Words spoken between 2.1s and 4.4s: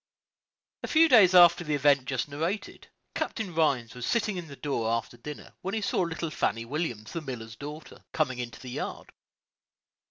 narrated, Captain Rhines was sitting